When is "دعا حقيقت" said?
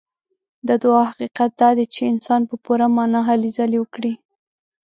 0.83-1.51